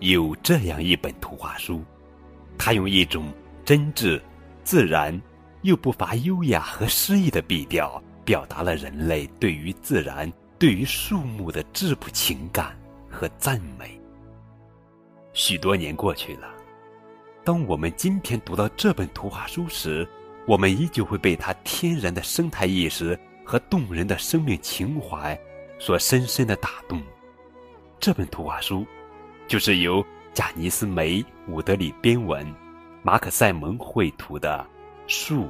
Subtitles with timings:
[0.00, 1.82] 有这样一本图画书，
[2.56, 3.32] 它用一种
[3.64, 4.20] 真挚、
[4.62, 5.20] 自然
[5.62, 12.78] 又不乏优雅和诗意的笔调，表达了人类对于自然、对于树木的质朴情感
[13.10, 14.00] 和赞美。
[15.32, 16.48] 许多年过去了，
[17.44, 20.06] 当我们今天读到这本图画书时，
[20.46, 25.38] 我们依旧会被它天然的生态意识和动人的生命情怀
[25.78, 27.02] 所深深的打动。
[27.98, 28.86] 这本图画书。
[29.48, 32.46] 就是由贾尼斯·梅·伍德里编文，
[33.02, 34.64] 马可·塞蒙绘图的
[35.12, 35.48] 《树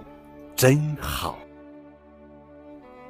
[0.55, 1.37] 真好》。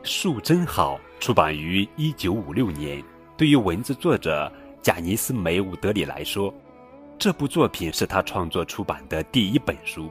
[0.11, 3.05] 《树真好》出版于一九五六年。
[3.37, 4.51] 对于文字作者
[4.83, 6.53] 贾尼斯·梅·伍德里来说，
[7.19, 10.11] 这部作品是他创作出版的第一本书。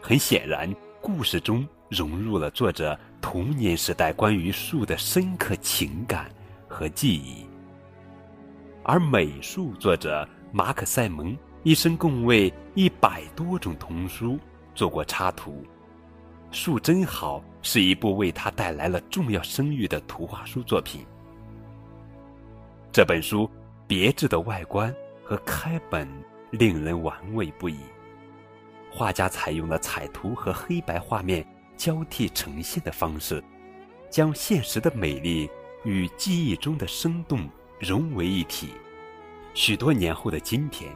[0.00, 6.30] 很显然，故事中融入了作者童年时代关于树的深刻情感
[6.68, 7.45] 和记忆。
[8.88, 14.38] 而美术作者马可·塞蒙一生共为一百多种童书
[14.76, 15.64] 做过插图，
[16.56, 21.04] 《树真好》是一部为他带来了重要声誉的图画书作品。
[22.92, 23.50] 这本书
[23.88, 26.08] 别致的外观和开本
[26.52, 27.80] 令人玩味不已，
[28.88, 31.44] 画家采用了彩图和黑白画面
[31.76, 33.42] 交替呈现的方式，
[34.08, 35.50] 将现实的美丽
[35.82, 37.48] 与记忆中的生动。
[37.78, 38.70] 融为一体。
[39.54, 40.94] 许多年后的今天，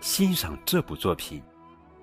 [0.00, 1.42] 欣赏这部作品，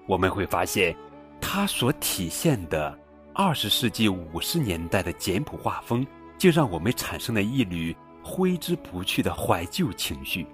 [0.08, 0.96] 我们会发现，
[1.42, 2.98] 它所体现的
[3.34, 6.06] 二十世纪五十年代的简朴画风，
[6.38, 10.46] 就让我们产生了一缕挥之不去的怀旧情绪。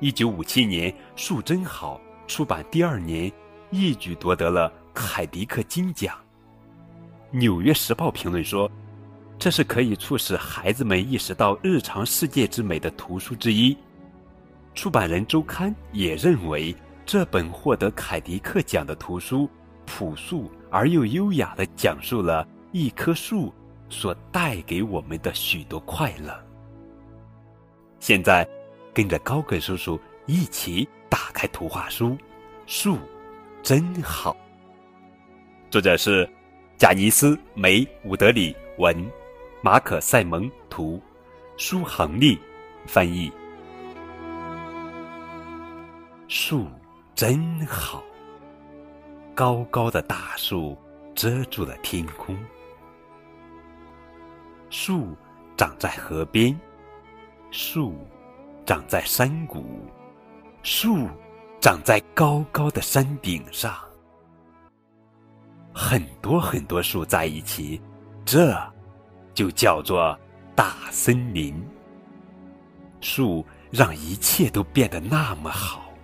[0.00, 3.32] 一九五七年，《树真好》出版第二年，
[3.70, 6.16] 一举夺得了凯迪克金奖。
[7.36, 8.70] 《纽约时报》评论说。
[9.38, 13.76] 这是可以促使孩子们意识到日常世界之美的图书之一。
[14.74, 16.74] 出版人周刊也认为，
[17.06, 19.48] 这本获得凯迪克奖的图书，
[19.86, 23.52] 朴素而又优雅地讲述了一棵树
[23.88, 26.36] 所带给我们的许多快乐。
[28.00, 28.46] 现在，
[28.92, 32.10] 跟着高个叔叔一起打开图画书，
[32.66, 32.98] 《树
[33.62, 34.32] 真好》。
[35.70, 36.28] 作者是
[36.76, 39.08] 贾尼斯·梅·伍德里文。
[39.60, 41.02] 马可·塞蒙图，
[41.56, 42.38] 舒恒利
[42.86, 43.30] 翻译。
[46.28, 46.66] 树
[47.14, 48.02] 真好，
[49.34, 50.78] 高高的大树
[51.14, 52.38] 遮住了天空。
[54.70, 55.16] 树
[55.56, 56.56] 长在河边，
[57.50, 57.94] 树
[58.64, 59.64] 长在山谷，
[60.62, 61.08] 树
[61.60, 63.74] 长在高高的山顶上。
[65.74, 67.80] 很多很多树在一起，
[68.24, 68.56] 这。
[69.38, 70.18] 就叫做
[70.56, 71.54] 大森林。
[73.00, 75.94] 树让一切都变得那么好。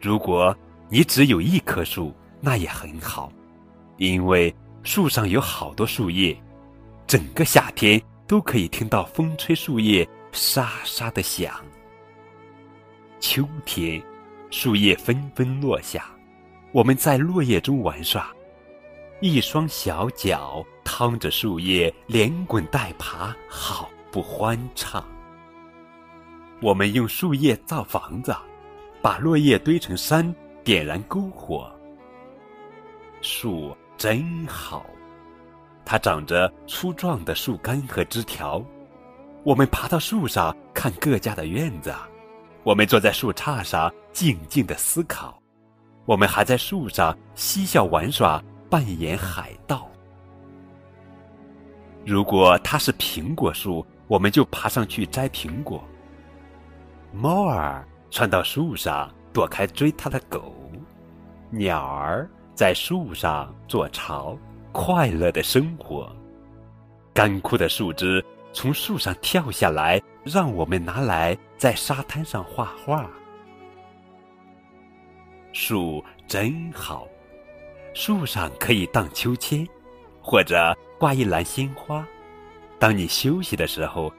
[0.00, 0.56] 如果
[0.88, 3.32] 你只有一棵树，那也很好，
[3.98, 6.36] 因为树上有好多树叶，
[7.06, 11.54] 整个夏天都可以听到风吹树叶沙沙的响。
[13.20, 14.02] 秋天，
[14.50, 16.04] 树叶纷纷落下，
[16.72, 18.28] 我们在落叶中玩耍，
[19.20, 20.64] 一双小脚。
[20.90, 25.06] 趟着树叶，连滚带爬，好不欢畅。
[26.62, 28.34] 我们用树叶造房子，
[29.02, 30.34] 把落叶堆成山，
[30.64, 31.70] 点燃篝火。
[33.20, 34.86] 树真好，
[35.84, 38.64] 它长着粗壮的树干和枝条。
[39.44, 41.94] 我们爬到树上看各家的院子，
[42.64, 45.38] 我们坐在树杈上静静的思考，
[46.06, 49.88] 我们还在树上嬉笑玩耍，扮演海盗。
[52.04, 55.82] 如果它是苹果树，我们就爬上去摘苹果。
[57.12, 60.54] 猫儿窜到树上躲开追它的狗，
[61.50, 64.36] 鸟儿在树上做巢，
[64.72, 66.10] 快乐的生活。
[67.12, 73.10] 干枯的树枝从树上跳下来，让我们拿来在沙滩上画画。
[75.52, 77.08] 树真好，
[77.94, 79.66] 树上可以荡秋千，
[80.20, 80.76] 或者。
[80.98, 82.04] 挂一篮鲜花，
[82.76, 84.12] 当你休息的时候，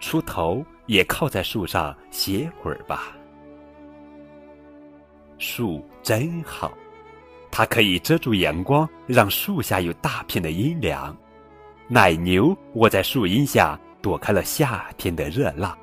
[0.00, 3.16] 出头也靠在树上歇会儿吧。
[5.38, 6.72] 树真好，
[7.48, 11.16] 它可以遮住阳光，让树下有大片的阴凉。
[11.86, 15.78] 奶牛窝在树荫下，躲开了夏天的热浪。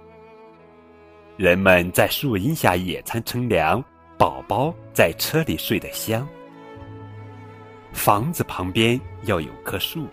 [1.37, 3.81] 人们在树荫下野餐乘凉，
[4.17, 6.27] 宝宝在车里睡得香。
[7.93, 10.07] 房子旁边要有棵树。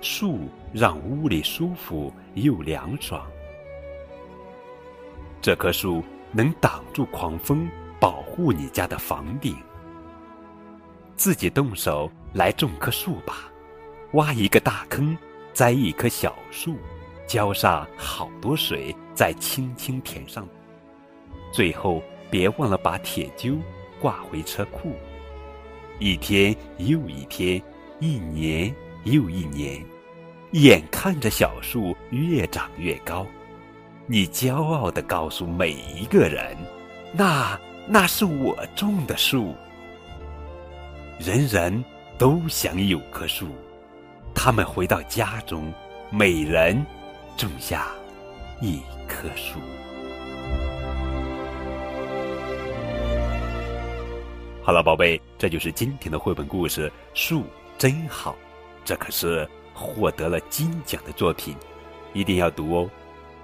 [0.00, 3.26] 树让屋里舒服又凉爽。
[5.40, 9.56] 这棵树能挡住狂风，保护你家的房顶。
[11.16, 13.50] 自己动手来种棵树吧，
[14.12, 15.18] 挖一个大坑，
[15.52, 16.76] 栽一棵小树，
[17.26, 20.46] 浇上好多水，再轻轻填上。
[21.52, 22.00] 最后，
[22.30, 23.58] 别忘了把铁锹
[24.00, 24.92] 挂回车库。
[25.98, 27.60] 一天又一天，
[27.98, 28.74] 一年
[29.04, 29.84] 又一年，
[30.52, 33.26] 眼看着小树越长越高，
[34.06, 36.56] 你骄傲地告诉每一个人
[37.12, 37.58] ：“那
[37.88, 39.54] 那是我种的树。”
[41.18, 41.84] 人人
[42.16, 43.48] 都想有棵树，
[44.32, 45.72] 他们回到家中，
[46.10, 46.86] 每人
[47.36, 47.88] 种下
[48.60, 49.58] 一棵树。
[54.68, 57.44] 好了，宝贝，这就是今天的绘本故事《树
[57.78, 58.32] 真好》，
[58.84, 61.56] 这可是获得了金奖的作品，
[62.12, 62.90] 一定要读哦。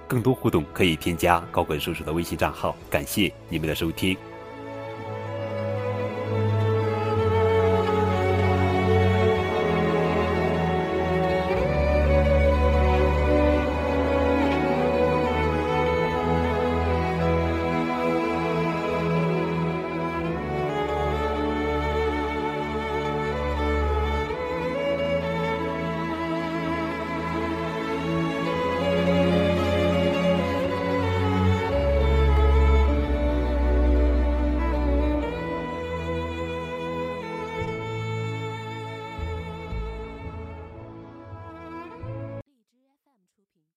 [0.07, 2.75] 更多互动可以添加高滚叔叔的微信账号。
[2.91, 4.15] 感谢你们的收听。